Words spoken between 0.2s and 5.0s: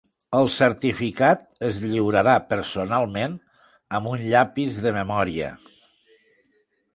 El certificat es lliurarà personalment amb un llapis de